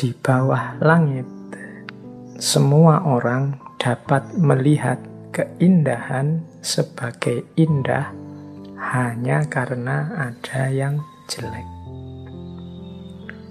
Di 0.00 0.16
bawah 0.16 0.80
langit, 0.80 1.28
semua 2.40 3.04
orang 3.04 3.60
dapat 3.76 4.32
melihat 4.32 4.96
keindahan 5.28 6.40
sebagai 6.64 7.44
indah 7.60 8.08
hanya 8.80 9.44
karena 9.44 10.08
ada 10.32 10.72
yang 10.72 11.04
jelek. 11.28 11.68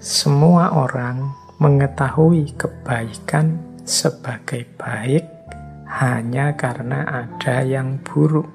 Semua 0.02 0.74
orang 0.74 1.30
mengetahui 1.62 2.50
kebaikan 2.58 3.54
sebagai 3.86 4.66
baik 4.74 5.22
hanya 6.02 6.58
karena 6.58 7.30
ada 7.30 7.62
yang 7.62 8.02
buruk. 8.02 8.50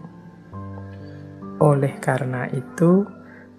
Oleh 1.64 1.96
karena 2.04 2.44
itu, 2.52 3.08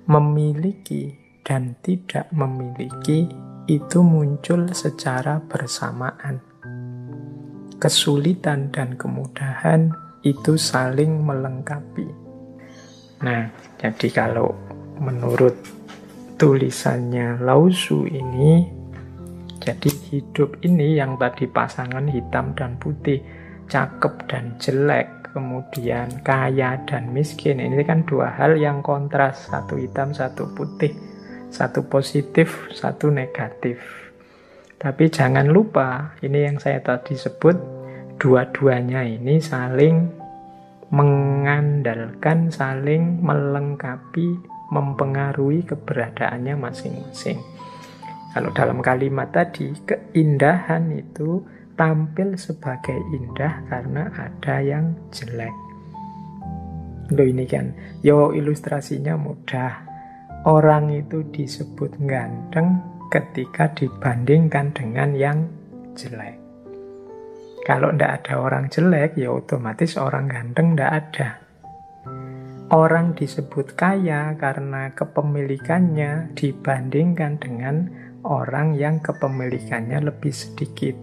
memiliki 0.04 1.16
dan 1.40 1.72
tidak 1.80 2.28
memiliki 2.36 3.45
itu 3.66 3.98
muncul 3.98 4.70
secara 4.70 5.42
bersamaan. 5.42 6.38
Kesulitan 7.82 8.70
dan 8.70 8.94
kemudahan 8.94 9.90
itu 10.22 10.54
saling 10.54 11.22
melengkapi. 11.26 12.06
Nah, 13.26 13.50
jadi 13.78 14.08
kalau 14.14 14.54
menurut 15.02 15.54
tulisannya 16.38 17.42
Lausu 17.42 18.06
ini, 18.06 18.70
jadi 19.58 19.90
hidup 20.14 20.62
ini 20.62 20.94
yang 20.94 21.18
tadi 21.18 21.50
pasangan 21.50 22.06
hitam 22.06 22.54
dan 22.54 22.78
putih, 22.78 23.18
cakep 23.66 24.14
dan 24.30 24.54
jelek, 24.62 25.34
kemudian 25.34 26.22
kaya 26.22 26.80
dan 26.86 27.10
miskin, 27.10 27.58
ini 27.58 27.82
kan 27.82 28.06
dua 28.06 28.30
hal 28.30 28.56
yang 28.56 28.80
kontras, 28.80 29.50
satu 29.50 29.76
hitam, 29.76 30.14
satu 30.14 30.48
putih, 30.54 30.94
satu 31.56 31.88
positif, 31.88 32.68
satu 32.76 33.08
negatif. 33.08 33.80
Tapi 34.76 35.08
jangan 35.08 35.48
lupa, 35.48 36.12
ini 36.20 36.44
yang 36.44 36.60
saya 36.60 36.84
tadi 36.84 37.16
sebut, 37.16 37.56
dua-duanya 38.20 39.08
ini 39.08 39.40
saling 39.40 40.04
mengandalkan, 40.92 42.52
saling 42.52 43.24
melengkapi, 43.24 44.36
mempengaruhi 44.68 45.64
keberadaannya 45.64 46.54
masing-masing. 46.60 47.40
Kalau 48.36 48.52
dalam 48.52 48.84
kalimat 48.84 49.32
tadi, 49.32 49.72
keindahan 49.88 50.92
itu 50.92 51.40
tampil 51.72 52.36
sebagai 52.36 53.00
indah 53.16 53.64
karena 53.72 54.12
ada 54.12 54.60
yang 54.60 54.92
jelek. 55.08 55.56
Loh 57.16 57.24
ini 57.24 57.48
kan, 57.48 57.72
yo 58.04 58.36
ilustrasinya 58.36 59.16
mudah. 59.16 59.95
Orang 60.46 60.94
itu 60.94 61.26
disebut 61.34 61.98
ganteng 62.06 62.78
ketika 63.10 63.66
dibandingkan 63.74 64.70
dengan 64.70 65.10
yang 65.10 65.42
jelek. 65.98 66.38
Kalau 67.66 67.90
tidak 67.90 68.22
ada 68.22 68.38
orang 68.38 68.70
jelek, 68.70 69.18
ya 69.18 69.34
otomatis 69.34 69.98
orang 69.98 70.30
ganteng 70.30 70.78
tidak 70.78 70.92
ada. 71.02 71.28
Orang 72.70 73.18
disebut 73.18 73.74
kaya 73.74 74.38
karena 74.38 74.94
kepemilikannya 74.94 76.30
dibandingkan 76.38 77.42
dengan 77.42 77.90
orang 78.22 78.78
yang 78.78 79.02
kepemilikannya 79.02 79.98
lebih 79.98 80.30
sedikit. 80.30 80.94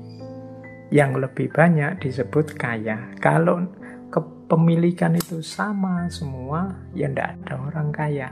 Yang 0.87 1.27
lebih 1.27 1.51
banyak 1.51 1.99
disebut 1.99 2.55
kaya. 2.55 3.11
Kalau 3.19 3.59
kepemilikan 4.07 5.19
itu 5.19 5.43
sama 5.43 6.07
semua, 6.07 6.79
ya 6.95 7.11
tidak 7.11 7.43
ada 7.43 7.59
orang 7.59 7.91
kaya. 7.91 8.31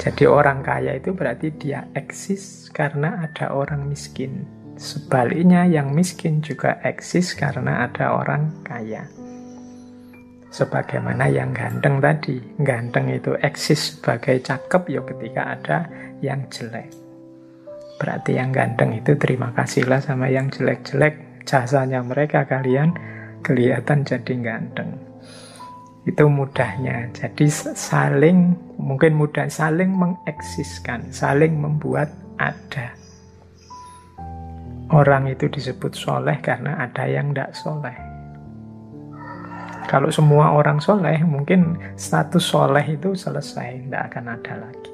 Jadi 0.00 0.24
orang 0.24 0.64
kaya 0.64 0.96
itu 0.96 1.12
berarti 1.12 1.52
dia 1.52 1.84
eksis 1.92 2.72
karena 2.72 3.28
ada 3.28 3.52
orang 3.52 3.84
miskin. 3.84 4.44
Sebaliknya 4.80 5.68
yang 5.68 5.92
miskin 5.92 6.40
juga 6.40 6.80
eksis 6.80 7.36
karena 7.36 7.84
ada 7.84 8.16
orang 8.16 8.64
kaya. 8.64 9.04
Sebagaimana 10.52 11.32
yang 11.32 11.56
ganteng 11.56 12.00
tadi, 12.00 12.40
ganteng 12.60 13.08
itu 13.08 13.36
eksis 13.40 13.96
sebagai 13.96 14.40
cakep 14.44 14.82
ya 14.88 15.00
ketika 15.04 15.42
ada 15.56 15.78
yang 16.20 16.44
jelek. 16.52 16.92
Berarti 17.96 18.36
yang 18.36 18.52
ganteng 18.52 18.96
itu 18.96 19.16
terima 19.16 19.52
kasihlah 19.56 20.00
sama 20.04 20.28
yang 20.28 20.52
jelek-jelek, 20.52 21.44
jasanya 21.48 22.04
mereka 22.04 22.44
kalian 22.44 22.92
kelihatan 23.40 24.04
jadi 24.04 24.34
ganteng. 24.40 25.11
Itu 26.02 26.26
mudahnya. 26.26 27.14
Jadi 27.14 27.46
saling, 27.78 28.58
mungkin 28.74 29.14
mudah, 29.14 29.46
saling 29.46 29.94
mengeksiskan, 29.94 31.14
saling 31.14 31.54
membuat 31.54 32.10
ada. 32.42 32.94
Orang 34.92 35.30
itu 35.30 35.48
disebut 35.48 35.94
soleh 35.94 36.36
karena 36.42 36.82
ada 36.84 37.06
yang 37.08 37.32
tidak 37.32 37.54
soleh. 37.54 37.96
Kalau 39.88 40.12
semua 40.12 40.52
orang 40.52 40.82
soleh, 40.82 41.22
mungkin 41.22 41.78
status 41.96 42.44
soleh 42.44 42.84
itu 42.84 43.16
selesai, 43.16 43.88
tidak 43.88 44.02
akan 44.12 44.36
ada 44.36 44.54
lagi. 44.68 44.92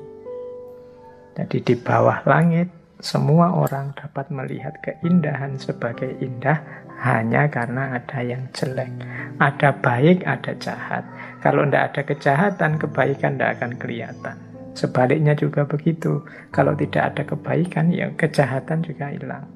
Jadi 1.38 1.58
di 1.62 1.74
bawah 1.78 2.22
langit, 2.26 2.77
semua 2.98 3.54
orang 3.54 3.94
dapat 3.94 4.26
melihat 4.34 4.74
keindahan 4.82 5.54
sebagai 5.54 6.18
indah 6.18 6.58
hanya 6.98 7.46
karena 7.46 7.94
ada 7.94 8.18
yang 8.26 8.50
jelek. 8.50 8.90
Ada 9.38 9.70
baik, 9.78 10.26
ada 10.26 10.50
jahat. 10.58 11.06
Kalau 11.38 11.62
tidak 11.62 11.94
ada 11.94 12.02
kejahatan, 12.02 12.72
kebaikan 12.74 13.38
tidak 13.38 13.50
akan 13.62 13.72
kelihatan. 13.78 14.36
Sebaliknya 14.74 15.38
juga 15.38 15.62
begitu. 15.62 16.26
Kalau 16.50 16.74
tidak 16.74 17.14
ada 17.14 17.22
kebaikan, 17.22 17.94
ya 17.94 18.10
kejahatan 18.18 18.82
juga 18.82 19.14
hilang. 19.14 19.46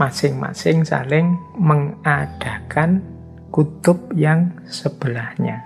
Masing-masing 0.00 0.88
saling 0.88 1.36
mengadakan 1.60 3.04
kutub 3.52 4.00
yang 4.16 4.48
sebelahnya. 4.64 5.60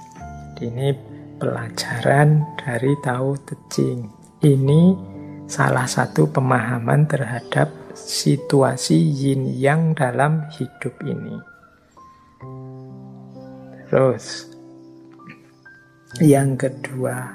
Ini 0.58 0.90
pelajaran 1.38 2.42
dari 2.58 2.98
Tao 2.98 3.38
Te 3.38 3.54
Ching. 3.70 4.10
Ini 4.42 5.14
salah 5.46 5.86
satu 5.86 6.26
pemahaman 6.26 7.06
terhadap 7.06 7.70
situasi 7.94 8.98
yin 8.98 9.46
yang 9.54 9.94
dalam 9.94 10.42
hidup 10.52 10.94
ini. 11.06 11.38
Terus, 13.86 14.50
yang 16.18 16.58
kedua, 16.58 17.30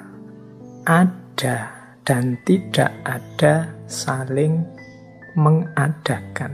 ada 0.84 1.72
dan 2.04 2.36
tidak 2.44 2.92
ada 3.08 3.72
saling 3.88 4.60
mengadakan. 5.32 6.52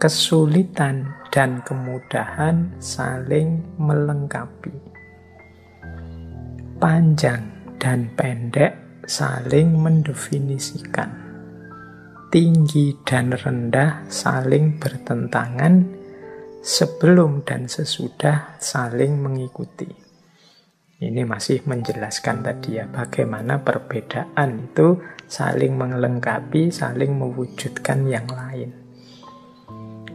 Kesulitan 0.00 1.06
dan 1.28 1.60
kemudahan 1.62 2.72
saling 2.80 3.60
melengkapi. 3.76 4.72
Panjang 6.80 7.44
dan 7.76 8.08
pendek 8.16 8.79
saling 9.10 9.74
mendefinisikan. 9.74 11.10
Tinggi 12.30 12.94
dan 13.02 13.34
rendah 13.34 14.06
saling 14.06 14.78
bertentangan, 14.78 15.82
sebelum 16.62 17.42
dan 17.42 17.66
sesudah 17.66 18.54
saling 18.62 19.18
mengikuti. 19.18 19.90
Ini 21.02 21.26
masih 21.26 21.66
menjelaskan 21.66 22.46
tadi 22.46 22.78
ya 22.78 22.86
bagaimana 22.86 23.58
perbedaan 23.66 24.70
itu 24.70 25.02
saling 25.26 25.74
melengkapi, 25.74 26.70
saling 26.70 27.10
mewujudkan 27.18 28.06
yang 28.06 28.30
lain. 28.30 28.70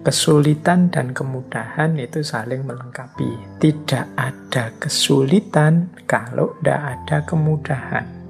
Kesulitan 0.08 0.88
dan 0.88 1.12
kemudahan 1.12 2.00
itu 2.00 2.24
saling 2.24 2.64
melengkapi. 2.64 3.60
Tidak 3.60 4.16
ada 4.16 4.72
kesulitan 4.80 5.92
kalau 6.08 6.56
tidak 6.62 6.80
ada 6.96 7.18
kemudahan 7.26 8.25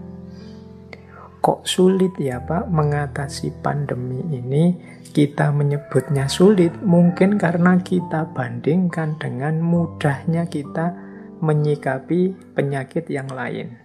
kok 1.46 1.62
sulit 1.62 2.18
ya 2.18 2.42
Pak 2.42 2.74
mengatasi 2.74 3.62
pandemi 3.62 4.18
ini 4.34 4.74
kita 5.14 5.54
menyebutnya 5.54 6.26
sulit 6.26 6.74
mungkin 6.82 7.38
karena 7.38 7.78
kita 7.86 8.34
bandingkan 8.34 9.22
dengan 9.22 9.62
mudahnya 9.62 10.50
kita 10.50 10.98
menyikapi 11.46 12.34
penyakit 12.58 13.06
yang 13.14 13.30
lain. 13.30 13.78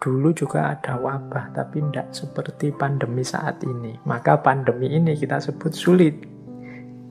Dulu 0.00 0.32
juga 0.32 0.72
ada 0.72 0.96
wabah 0.96 1.52
tapi 1.52 1.84
tidak 1.84 2.16
seperti 2.16 2.72
pandemi 2.72 3.20
saat 3.20 3.60
ini. 3.60 4.00
Maka 4.08 4.40
pandemi 4.40 4.88
ini 4.88 5.20
kita 5.20 5.44
sebut 5.44 5.72
sulit. 5.76 6.16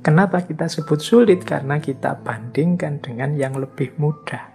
Kenapa 0.02 0.42
kita 0.42 0.66
sebut 0.66 0.98
sulit? 0.98 1.46
Karena 1.46 1.78
kita 1.78 2.26
bandingkan 2.26 3.06
dengan 3.06 3.38
yang 3.38 3.54
lebih 3.54 3.94
mudah. 4.02 4.53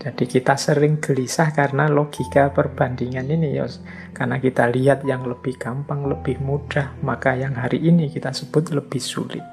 Jadi 0.00 0.24
kita 0.24 0.56
sering 0.56 0.96
gelisah 0.96 1.52
karena 1.52 1.84
logika 1.84 2.48
perbandingan 2.56 3.28
ini 3.28 3.60
ya. 3.60 3.68
Karena 4.16 4.40
kita 4.40 4.64
lihat 4.72 5.04
yang 5.04 5.28
lebih 5.28 5.60
gampang, 5.60 6.08
lebih 6.08 6.40
mudah, 6.40 6.96
maka 7.04 7.36
yang 7.36 7.52
hari 7.52 7.84
ini 7.84 8.08
kita 8.08 8.32
sebut 8.32 8.72
lebih 8.72 8.96
sulit. 8.96 9.44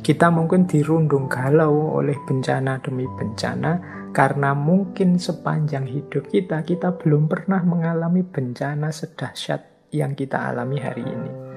Kita 0.00 0.32
mungkin 0.32 0.64
dirundung 0.64 1.28
galau 1.28 2.00
oleh 2.00 2.16
bencana 2.24 2.80
demi 2.80 3.04
bencana 3.04 4.00
Karena 4.10 4.58
mungkin 4.58 5.22
sepanjang 5.22 5.86
hidup 5.86 6.34
kita, 6.34 6.66
kita 6.66 6.98
belum 6.98 7.30
pernah 7.30 7.62
mengalami 7.62 8.26
bencana 8.26 8.90
sedahsyat 8.90 9.94
yang 9.94 10.18
kita 10.18 10.50
alami 10.50 10.82
hari 10.82 11.06
ini. 11.06 11.49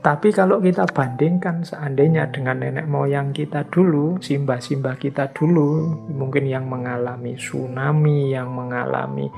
Tapi 0.00 0.32
kalau 0.32 0.64
kita 0.64 0.88
bandingkan 0.88 1.60
seandainya 1.60 2.32
dengan 2.32 2.64
nenek 2.64 2.88
moyang 2.88 3.36
kita 3.36 3.68
dulu, 3.68 4.16
simbah-simbah 4.16 4.96
kita 4.96 5.28
dulu, 5.36 5.92
mungkin 6.08 6.48
yang 6.48 6.64
mengalami 6.64 7.36
tsunami, 7.36 8.32
yang 8.32 8.48
mengalami 8.48 9.28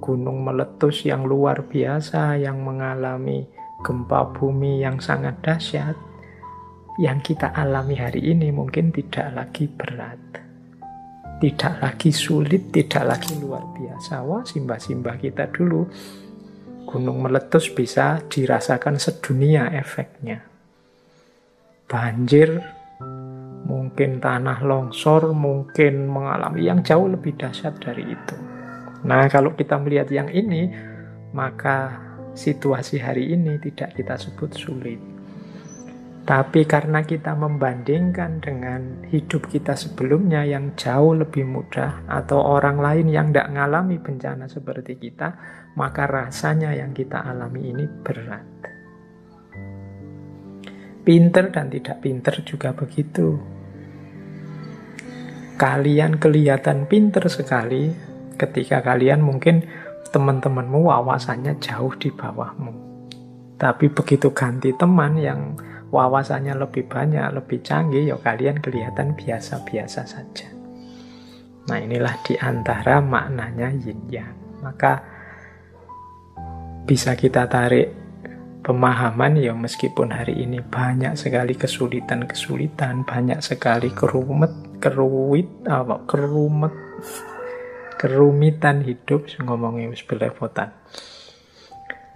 gunung 0.00 0.48
meletus 0.48 1.04
yang 1.04 1.28
luar 1.28 1.60
biasa, 1.68 2.40
yang 2.40 2.56
mengalami 2.64 3.44
gempa 3.84 4.32
bumi 4.32 4.80
yang 4.80 4.96
sangat 4.96 5.44
dahsyat, 5.44 5.92
yang 6.96 7.20
kita 7.20 7.52
alami 7.52 8.00
hari 8.00 8.32
ini 8.32 8.48
mungkin 8.48 8.88
tidak 8.88 9.28
lagi 9.36 9.68
berat. 9.68 10.40
Tidak 11.38 11.84
lagi 11.84 12.10
sulit, 12.10 12.72
tidak 12.72 13.12
lagi 13.12 13.36
luar 13.38 13.62
biasa. 13.76 14.24
Wah, 14.24 14.42
simbah-simbah 14.42 15.20
kita 15.20 15.52
dulu 15.52 15.86
gunung 16.88 17.20
meletus 17.20 17.68
bisa 17.68 18.24
dirasakan 18.24 18.96
sedunia 18.96 19.68
efeknya. 19.76 20.40
Banjir, 21.84 22.64
mungkin 23.68 24.24
tanah 24.24 24.64
longsor, 24.64 25.36
mungkin 25.36 26.08
mengalami 26.08 26.64
yang 26.64 26.80
jauh 26.80 27.12
lebih 27.12 27.36
dahsyat 27.36 27.76
dari 27.76 28.08
itu. 28.08 28.36
Nah, 29.04 29.28
kalau 29.28 29.52
kita 29.52 29.76
melihat 29.76 30.08
yang 30.08 30.32
ini, 30.32 30.72
maka 31.36 32.00
situasi 32.32 32.96
hari 33.04 33.36
ini 33.36 33.60
tidak 33.60 33.92
kita 33.92 34.16
sebut 34.16 34.50
sulit. 34.56 35.17
Tapi 36.28 36.68
karena 36.68 37.08
kita 37.08 37.32
membandingkan 37.32 38.44
dengan 38.44 39.00
hidup 39.08 39.48
kita 39.48 39.72
sebelumnya 39.72 40.44
yang 40.44 40.76
jauh 40.76 41.16
lebih 41.16 41.48
mudah 41.48 42.04
atau 42.04 42.44
orang 42.44 42.76
lain 42.76 43.08
yang 43.08 43.32
tidak 43.32 43.48
mengalami 43.48 43.96
bencana 43.96 44.44
seperti 44.44 45.00
kita, 45.00 45.40
maka 45.72 46.04
rasanya 46.04 46.76
yang 46.76 46.92
kita 46.92 47.24
alami 47.24 47.72
ini 47.72 47.88
berat. 48.04 48.44
Pinter 51.00 51.48
dan 51.48 51.72
tidak 51.72 51.96
pinter 52.04 52.44
juga 52.44 52.76
begitu. 52.76 53.40
Kalian 55.56 56.20
kelihatan 56.20 56.84
pinter 56.92 57.24
sekali 57.32 57.88
ketika 58.36 58.84
kalian 58.84 59.24
mungkin 59.24 59.64
teman-temanmu 60.12 60.92
wawasannya 60.92 61.56
jauh 61.56 61.96
di 61.96 62.12
bawahmu. 62.12 62.84
Tapi 63.56 63.88
begitu 63.88 64.28
ganti 64.36 64.76
teman 64.76 65.16
yang 65.16 65.56
wawasannya 65.88 66.54
lebih 66.56 66.88
banyak, 66.88 67.24
lebih 67.32 67.64
canggih, 67.64 68.12
ya 68.12 68.16
kalian 68.20 68.60
kelihatan 68.60 69.16
biasa-biasa 69.16 70.04
saja. 70.04 70.48
Nah 71.68 71.78
inilah 71.80 72.16
di 72.24 72.36
antara 72.40 73.00
maknanya 73.00 73.68
yin 73.72 74.00
yang. 74.08 74.36
Maka 74.64 75.00
bisa 76.88 77.12
kita 77.12 77.44
tarik 77.48 77.92
pemahaman 78.64 79.36
ya 79.40 79.52
meskipun 79.52 80.12
hari 80.12 80.44
ini 80.44 80.64
banyak 80.64 81.16
sekali 81.16 81.56
kesulitan-kesulitan, 81.56 83.04
banyak 83.04 83.40
sekali 83.44 83.92
kerumet, 83.92 84.80
keruit, 84.80 85.48
apa, 85.68 86.04
kerumet, 86.08 86.74
kerumitan 88.00 88.84
hidup, 88.84 89.28
ngomongnya 89.40 89.92
belepotan. 90.08 90.72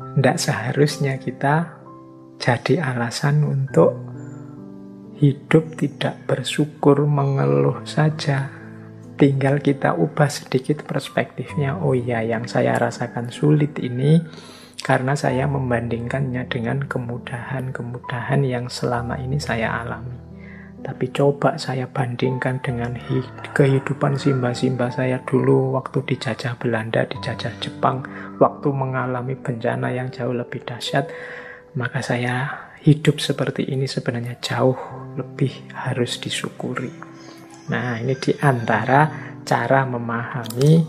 Tidak 0.01 0.37
seharusnya 0.41 1.21
kita 1.21 1.82
jadi 2.43 2.83
alasan 2.83 3.47
untuk 3.47 3.95
hidup 5.23 5.79
tidak 5.79 6.27
bersyukur 6.27 7.07
mengeluh 7.07 7.87
saja. 7.87 8.51
Tinggal 9.15 9.63
kita 9.63 9.95
ubah 9.95 10.27
sedikit 10.27 10.83
perspektifnya. 10.83 11.79
Oh 11.79 11.95
iya, 11.95 12.27
yang 12.27 12.51
saya 12.51 12.75
rasakan 12.75 13.31
sulit 13.31 13.79
ini 13.79 14.19
karena 14.83 15.15
saya 15.15 15.47
membandingkannya 15.47 16.51
dengan 16.51 16.83
kemudahan-kemudahan 16.83 18.43
yang 18.43 18.67
selama 18.67 19.23
ini 19.23 19.39
saya 19.39 19.79
alami. 19.79 20.19
Tapi 20.83 21.15
coba 21.15 21.55
saya 21.63 21.87
bandingkan 21.87 22.59
dengan 22.59 22.99
kehidupan 23.55 24.19
simba-simba 24.19 24.91
saya 24.91 25.23
dulu 25.23 25.79
waktu 25.79 26.03
dijajah 26.03 26.59
Belanda, 26.59 27.07
dijajah 27.07 27.55
Jepang, 27.63 28.03
waktu 28.43 28.67
mengalami 28.75 29.39
bencana 29.39 29.95
yang 29.95 30.11
jauh 30.11 30.35
lebih 30.35 30.67
dahsyat 30.67 31.07
maka 31.77 32.05
saya 32.05 32.69
hidup 32.83 33.23
seperti 33.23 33.71
ini 33.71 33.87
sebenarnya 33.87 34.37
jauh 34.43 34.77
lebih 35.17 35.73
harus 35.73 36.19
disyukuri. 36.19 36.91
Nah, 37.71 38.03
ini 38.03 38.19
di 38.19 38.35
antara 38.43 39.09
cara 39.47 39.87
memahami 39.87 40.83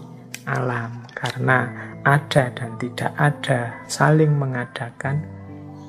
alam 0.49 1.05
karena 1.13 1.59
ada 2.03 2.51
dan 2.51 2.75
tidak 2.81 3.11
ada 3.15 3.85
saling 3.87 4.35
mengadakan 4.35 5.23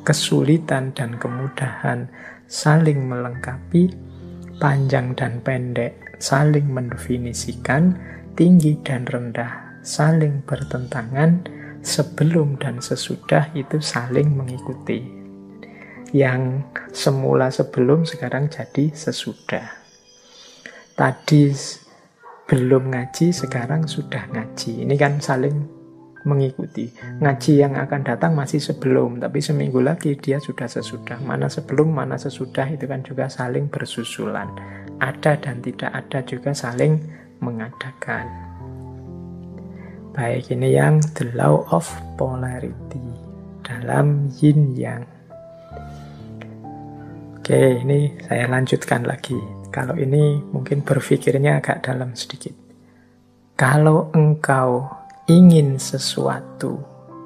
kesulitan 0.06 0.94
dan 0.94 1.16
kemudahan 1.18 2.06
saling 2.46 3.08
melengkapi 3.08 3.90
panjang 4.62 5.16
dan 5.18 5.42
pendek 5.42 5.96
saling 6.22 6.70
mendefinisikan 6.70 7.98
tinggi 8.38 8.78
dan 8.86 9.08
rendah 9.10 9.82
saling 9.82 10.44
bertentangan 10.46 11.42
sebelum 11.84 12.56
dan 12.56 12.80
sesudah 12.80 13.52
itu 13.52 13.78
saling 13.78 14.32
mengikuti. 14.32 15.04
Yang 16.16 16.64
semula 16.96 17.52
sebelum 17.52 18.08
sekarang 18.08 18.48
jadi 18.48 18.90
sesudah. 18.96 19.84
Tadi 20.96 21.52
belum 22.48 22.94
ngaji, 22.94 23.34
sekarang 23.34 23.84
sudah 23.84 24.30
ngaji. 24.32 24.86
Ini 24.86 24.94
kan 24.96 25.20
saling 25.20 25.84
mengikuti. 26.24 26.88
Ngaji 27.20 27.52
yang 27.60 27.74
akan 27.76 28.00
datang 28.06 28.32
masih 28.32 28.62
sebelum, 28.62 29.20
tapi 29.20 29.42
seminggu 29.42 29.82
lagi 29.82 30.16
dia 30.16 30.40
sudah 30.40 30.70
sesudah. 30.70 31.20
Mana 31.20 31.50
sebelum, 31.50 31.92
mana 31.92 32.16
sesudah 32.16 32.70
itu 32.70 32.88
kan 32.88 33.04
juga 33.04 33.28
saling 33.28 33.68
bersusulan. 33.68 34.48
Ada 35.02 35.36
dan 35.36 35.60
tidak 35.60 35.90
ada 35.92 36.22
juga 36.24 36.54
saling 36.54 36.96
mengadakan. 37.42 38.53
Baik, 40.14 40.54
ini 40.54 40.78
yang 40.78 41.02
the 41.18 41.26
law 41.34 41.66
of 41.74 41.90
polarity 42.14 43.02
dalam 43.66 44.30
yin 44.38 44.70
yang. 44.78 45.02
Oke, 47.34 47.82
ini 47.82 48.14
saya 48.22 48.46
lanjutkan 48.46 49.02
lagi. 49.10 49.34
Kalau 49.74 49.98
ini 49.98 50.38
mungkin 50.54 50.86
berpikirnya 50.86 51.58
agak 51.58 51.82
dalam 51.82 52.14
sedikit. 52.14 52.54
Kalau 53.58 54.14
engkau 54.14 54.86
ingin 55.26 55.82
sesuatu 55.82 56.78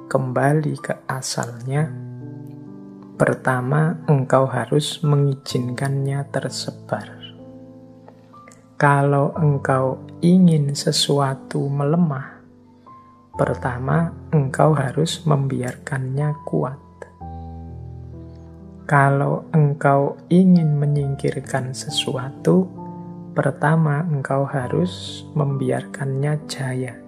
kembali 0.09 0.73
ke 0.81 1.05
asalnya, 1.05 1.93
pertama 3.21 4.01
engkau 4.09 4.49
harus 4.49 4.97
mengizinkannya 5.05 6.25
tersebar. 6.33 7.05
Kalau 8.81 9.37
engkau 9.37 10.01
ingin 10.25 10.73
sesuatu 10.73 11.69
melemah, 11.69 12.38
Pertama, 13.39 14.11
engkau 14.35 14.75
harus 14.75 15.23
membiarkannya 15.23 16.43
kuat. 16.43 16.75
Kalau 18.83 19.47
engkau 19.55 20.19
ingin 20.27 20.75
menyingkirkan 20.75 21.71
sesuatu, 21.71 22.67
pertama 23.31 24.03
engkau 24.03 24.43
harus 24.43 25.23
membiarkannya 25.39 26.35
jaya. 26.51 26.99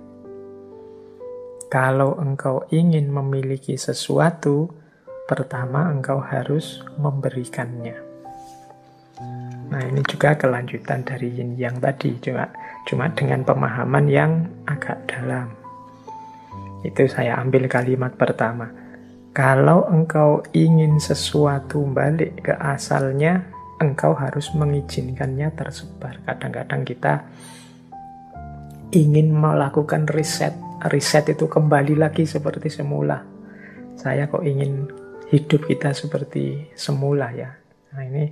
Kalau 1.67 2.15
engkau 2.15 2.63
ingin 2.71 3.11
memiliki 3.11 3.75
sesuatu, 3.75 4.71
pertama 5.27 5.91
engkau 5.91 6.23
harus 6.23 6.79
memberikannya. 6.95 7.99
Nah, 9.67 9.83
ini 9.83 9.99
juga 10.07 10.39
kelanjutan 10.39 11.03
dari 11.03 11.27
yin 11.27 11.59
yang 11.59 11.75
tadi, 11.83 12.15
cuma 12.23 12.47
cuma 12.87 13.11
dengan 13.11 13.43
pemahaman 13.43 14.07
yang 14.07 14.47
agak 14.63 14.95
dalam. 15.11 15.60
Itu 16.81 17.05
saya 17.05 17.37
ambil 17.37 17.69
kalimat 17.69 18.17
pertama. 18.17 18.69
Kalau 19.31 19.87
engkau 19.87 20.43
ingin 20.51 20.99
sesuatu 20.99 21.87
balik 21.87 22.43
ke 22.43 22.53
asalnya, 22.57 23.47
engkau 23.79 24.11
harus 24.13 24.51
mengizinkannya 24.51 25.49
tersebar. 25.55 26.19
Kadang-kadang 26.27 26.81
kita 26.83 27.25
ingin 28.91 29.31
melakukan 29.31 30.05
riset. 30.11 30.53
Riset 30.91 31.31
itu 31.31 31.47
kembali 31.47 31.95
lagi 31.95 32.27
seperti 32.27 32.67
semula. 32.67 33.23
Saya 33.95 34.27
kok 34.27 34.43
ingin 34.43 34.89
hidup 35.31 35.63
kita 35.65 35.95
seperti 35.95 36.73
semula 36.75 37.31
ya. 37.31 37.55
Nah 37.95 38.03
ini 38.03 38.25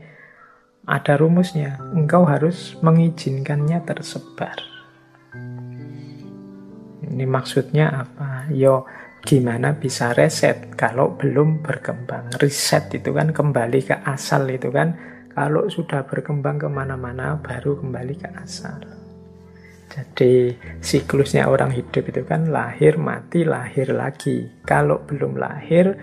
ada 0.83 1.15
rumusnya. 1.15 1.79
Engkau 1.95 2.27
harus 2.27 2.75
mengizinkannya 2.83 3.79
tersebar. 3.87 4.68
Ini 7.19 7.27
maksudnya 7.27 7.91
apa? 7.99 8.47
Yo, 8.47 8.87
gimana 9.19 9.75
bisa 9.75 10.15
reset 10.15 10.71
kalau 10.79 11.19
belum 11.19 11.59
berkembang? 11.59 12.31
Reset 12.39 12.95
itu 12.95 13.11
kan 13.11 13.35
kembali 13.35 13.83
ke 13.83 13.99
asal 14.07 14.47
itu 14.47 14.71
kan. 14.71 14.95
Kalau 15.35 15.67
sudah 15.67 16.07
berkembang 16.07 16.63
ke 16.63 16.71
mana-mana 16.71 17.35
baru 17.43 17.75
kembali 17.75 18.15
ke 18.23 18.31
asal. 18.39 18.79
Jadi 19.91 20.55
siklusnya 20.79 21.51
orang 21.51 21.75
hidup 21.75 22.07
itu 22.07 22.23
kan 22.23 22.55
lahir, 22.55 22.95
mati, 22.95 23.43
lahir 23.43 23.91
lagi. 23.91 24.47
Kalau 24.63 25.03
belum 25.03 25.35
lahir, 25.35 25.99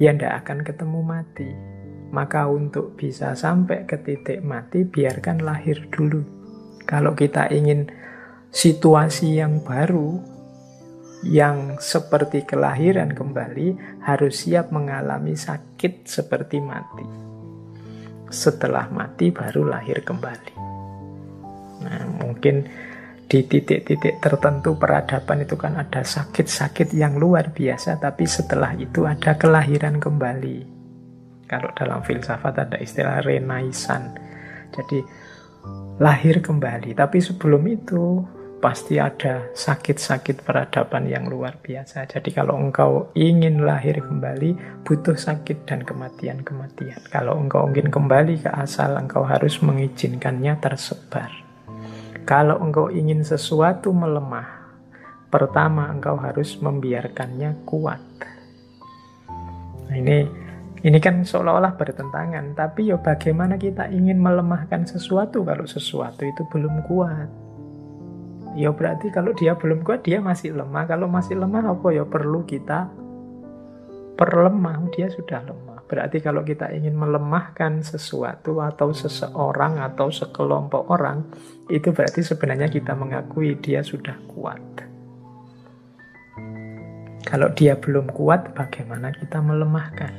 ya 0.00 0.08
ndak 0.08 0.40
akan 0.40 0.64
ketemu 0.64 1.00
mati. 1.04 1.50
Maka 2.16 2.48
untuk 2.48 2.96
bisa 2.96 3.36
sampai 3.36 3.84
ke 3.84 4.00
titik 4.00 4.40
mati, 4.40 4.88
biarkan 4.88 5.44
lahir 5.44 5.84
dulu. 5.92 6.24
Kalau 6.88 7.12
kita 7.12 7.52
ingin 7.52 7.92
situasi 8.54 9.42
yang 9.42 9.66
baru, 9.66 10.22
yang 11.26 11.82
seperti 11.82 12.46
kelahiran 12.46 13.10
kembali, 13.10 13.98
harus 14.06 14.46
siap 14.46 14.70
mengalami 14.70 15.34
sakit 15.34 16.06
seperti 16.06 16.62
mati. 16.62 17.02
Setelah 18.30 18.86
mati 18.94 19.34
baru 19.34 19.66
lahir 19.66 20.06
kembali. 20.06 20.54
Nah, 21.82 22.02
mungkin 22.22 22.62
di 23.24 23.40
titik-titik 23.42 24.22
tertentu 24.22 24.78
peradaban 24.78 25.42
itu 25.42 25.58
kan 25.58 25.74
ada 25.74 26.06
sakit-sakit 26.06 26.94
yang 26.94 27.18
luar 27.18 27.50
biasa, 27.50 27.98
tapi 27.98 28.22
setelah 28.30 28.70
itu 28.78 29.02
ada 29.02 29.34
kelahiran 29.34 29.98
kembali. 29.98 30.70
Kalau 31.50 31.74
dalam 31.74 32.06
filsafat 32.06 32.70
ada 32.70 32.78
istilah 32.78 33.20
renaisan. 33.20 34.14
Jadi 34.70 35.02
lahir 35.98 36.42
kembali. 36.42 36.96
Tapi 36.96 37.18
sebelum 37.20 37.62
itu 37.68 38.22
pasti 38.64 38.96
ada 38.96 39.52
sakit-sakit 39.52 40.40
peradaban 40.40 41.04
yang 41.04 41.28
luar 41.28 41.60
biasa. 41.60 42.08
Jadi 42.08 42.32
kalau 42.32 42.56
engkau 42.56 43.12
ingin 43.12 43.60
lahir 43.60 44.00
kembali, 44.00 44.80
butuh 44.88 45.20
sakit 45.20 45.68
dan 45.68 45.84
kematian-kematian. 45.84 47.04
Kalau 47.12 47.36
engkau 47.36 47.68
ingin 47.68 47.92
kembali 47.92 48.40
ke 48.40 48.48
asal, 48.48 48.96
engkau 48.96 49.20
harus 49.28 49.60
mengizinkannya 49.60 50.56
tersebar. 50.64 51.28
Kalau 52.24 52.56
engkau 52.64 52.88
ingin 52.88 53.20
sesuatu 53.20 53.92
melemah, 53.92 54.48
pertama 55.28 55.92
engkau 55.92 56.16
harus 56.16 56.56
membiarkannya 56.56 57.68
kuat. 57.68 58.00
Nah, 59.92 59.96
ini 60.00 60.24
ini 60.80 60.98
kan 61.04 61.20
seolah-olah 61.20 61.76
bertentangan, 61.76 62.56
tapi 62.56 62.88
ya 62.88 62.96
bagaimana 62.96 63.60
kita 63.60 63.92
ingin 63.92 64.16
melemahkan 64.24 64.88
sesuatu 64.88 65.44
kalau 65.44 65.68
sesuatu 65.68 66.24
itu 66.24 66.48
belum 66.48 66.80
kuat? 66.88 67.43
Ya 68.54 68.70
berarti 68.70 69.10
kalau 69.10 69.34
dia 69.34 69.58
belum 69.58 69.82
kuat, 69.82 70.06
dia 70.06 70.22
masih 70.22 70.54
lemah. 70.54 70.86
Kalau 70.86 71.10
masih 71.10 71.34
lemah, 71.34 71.74
apa 71.74 71.88
ya 71.90 72.06
perlu 72.06 72.46
kita 72.46 72.86
perlemah, 74.14 74.94
dia 74.94 75.10
sudah 75.10 75.42
lemah. 75.42 75.82
Berarti 75.84 76.22
kalau 76.22 76.46
kita 76.46 76.70
ingin 76.70 76.94
melemahkan 76.94 77.82
sesuatu 77.82 78.62
atau 78.62 78.94
seseorang 78.94 79.82
atau 79.82 80.08
sekelompok 80.08 80.86
orang, 80.88 81.26
itu 81.66 81.90
berarti 81.90 82.22
sebenarnya 82.22 82.70
kita 82.70 82.94
mengakui 82.94 83.58
dia 83.58 83.82
sudah 83.82 84.16
kuat. 84.30 84.62
Kalau 87.24 87.50
dia 87.58 87.74
belum 87.74 88.14
kuat, 88.14 88.54
bagaimana 88.54 89.10
kita 89.10 89.42
melemahkan? 89.42 90.12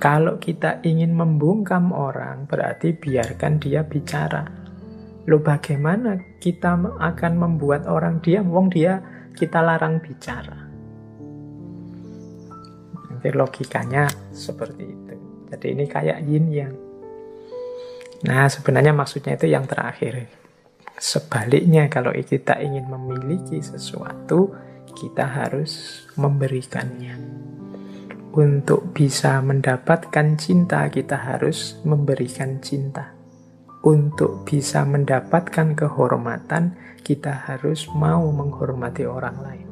Kalau 0.00 0.40
kita 0.40 0.80
ingin 0.86 1.12
membungkam 1.12 1.92
orang, 1.92 2.48
berarti 2.48 2.96
biarkan 2.96 3.60
dia 3.60 3.84
bicara. 3.84 4.59
Lo 5.28 5.44
bagaimana 5.44 6.16
kita 6.40 6.80
akan 6.96 7.32
membuat 7.36 7.84
orang 7.84 8.24
diam? 8.24 8.48
Wong 8.48 8.72
dia 8.72 9.04
kita 9.36 9.60
larang 9.60 10.00
bicara. 10.00 10.56
Nanti 13.10 13.28
logikanya 13.36 14.08
seperti 14.32 14.84
itu. 14.88 15.14
Jadi 15.52 15.66
ini 15.76 15.84
kayak 15.84 16.18
yin 16.24 16.46
yang. 16.48 16.74
Nah 18.24 18.48
sebenarnya 18.48 18.96
maksudnya 18.96 19.36
itu 19.36 19.50
yang 19.50 19.68
terakhir. 19.68 20.24
Sebaliknya 21.00 21.88
kalau 21.88 22.12
kita 22.12 22.60
ingin 22.60 22.88
memiliki 22.88 23.60
sesuatu, 23.60 24.52
kita 24.92 25.24
harus 25.24 26.04
memberikannya. 26.16 27.16
Untuk 28.30 28.94
bisa 28.94 29.42
mendapatkan 29.42 30.38
cinta, 30.38 30.86
kita 30.86 31.18
harus 31.18 31.80
memberikan 31.82 32.62
cinta. 32.62 33.19
Untuk 33.80 34.44
bisa 34.44 34.84
mendapatkan 34.84 35.72
kehormatan, 35.72 36.76
kita 37.00 37.48
harus 37.48 37.88
mau 37.96 38.28
menghormati 38.28 39.08
orang 39.08 39.40
lain. 39.40 39.68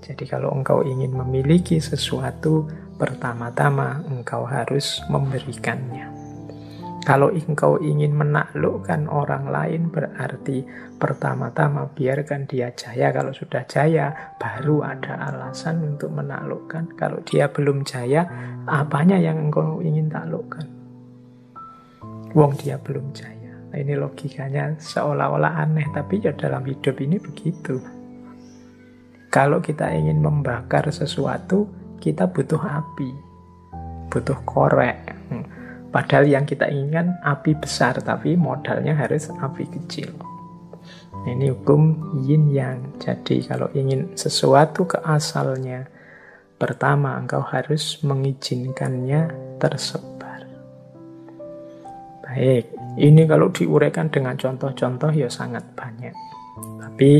Jadi, 0.00 0.24
kalau 0.24 0.56
engkau 0.56 0.80
ingin 0.80 1.12
memiliki 1.12 1.76
sesuatu, 1.76 2.64
pertama-tama 2.96 4.00
engkau 4.08 4.48
harus 4.48 5.04
memberikannya. 5.12 6.08
Kalau 7.04 7.28
engkau 7.28 7.76
ingin 7.78 8.16
menaklukkan 8.16 9.06
orang 9.06 9.52
lain 9.52 9.92
berarti 9.92 10.66
pertama-tama 10.96 11.92
biarkan 11.92 12.50
dia 12.50 12.72
jaya. 12.74 13.14
Kalau 13.14 13.30
sudah 13.30 13.62
jaya 13.68 14.34
baru 14.40 14.82
ada 14.82 15.14
alasan 15.28 15.94
untuk 15.94 16.10
menaklukkan. 16.10 16.98
Kalau 16.98 17.20
dia 17.22 17.52
belum 17.52 17.86
jaya, 17.86 18.26
apanya 18.66 19.20
yang 19.20 19.38
engkau 19.52 19.78
ingin 19.84 20.10
taklukkan? 20.10 20.75
Wong 22.36 22.52
dia 22.60 22.76
belum 22.76 23.16
jaya. 23.16 23.72
Nah, 23.72 23.78
ini 23.80 23.96
logikanya 23.96 24.76
seolah-olah 24.76 25.56
aneh, 25.56 25.88
tapi 25.88 26.20
ya 26.20 26.36
dalam 26.36 26.68
hidup 26.68 27.00
ini 27.00 27.16
begitu. 27.16 27.80
Kalau 29.32 29.64
kita 29.64 29.88
ingin 29.88 30.20
membakar 30.20 30.84
sesuatu, 30.92 31.64
kita 31.96 32.28
butuh 32.28 32.60
api, 32.60 33.10
butuh 34.12 34.36
korek. 34.44 35.16
Hmm. 35.32 35.44
Padahal 35.88 36.28
yang 36.28 36.44
kita 36.44 36.68
inginkan 36.68 37.16
api 37.24 37.56
besar, 37.56 37.96
tapi 38.04 38.36
modalnya 38.36 38.92
harus 38.92 39.32
api 39.32 39.64
kecil. 39.72 40.12
Ini 41.24 41.56
hukum 41.56 42.16
yin 42.22 42.52
yang. 42.52 43.00
Jadi 43.00 43.48
kalau 43.48 43.72
ingin 43.72 44.12
sesuatu 44.12 44.84
ke 44.84 45.00
asalnya, 45.02 45.88
pertama 46.60 47.16
engkau 47.16 47.40
harus 47.40 47.98
mengizinkannya 48.04 49.32
tersebar. 49.56 50.15
Baik, 52.36 52.68
ini 53.00 53.24
kalau 53.24 53.48
diuraikan 53.48 54.12
dengan 54.12 54.36
contoh-contoh 54.36 55.08
ya 55.16 55.32
sangat 55.32 55.64
banyak. 55.72 56.12
Tapi 56.76 57.12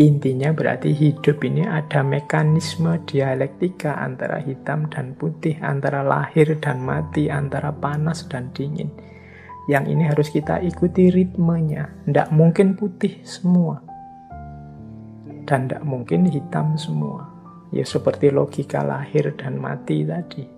Intinya 0.00 0.56
berarti 0.56 0.88
hidup 0.96 1.44
ini 1.44 1.68
ada 1.68 2.00
mekanisme 2.00 2.96
dialektika 3.04 4.00
antara 4.00 4.40
hitam 4.40 4.88
dan 4.88 5.12
putih, 5.12 5.60
antara 5.60 6.00
lahir 6.00 6.56
dan 6.64 6.80
mati, 6.80 7.28
antara 7.28 7.68
panas 7.76 8.24
dan 8.24 8.48
dingin. 8.56 8.88
Yang 9.68 9.84
ini 9.92 10.02
harus 10.08 10.28
kita 10.32 10.64
ikuti 10.64 11.12
ritmenya. 11.12 12.08
Tidak 12.08 12.32
mungkin 12.32 12.72
putih 12.72 13.20
semua. 13.20 13.84
Dan 15.44 15.68
tidak 15.68 15.84
mungkin 15.84 16.24
hitam 16.24 16.80
semua. 16.80 17.28
Ya 17.68 17.84
seperti 17.84 18.32
logika 18.32 18.80
lahir 18.80 19.36
dan 19.36 19.60
mati 19.60 20.08
tadi. 20.08 20.51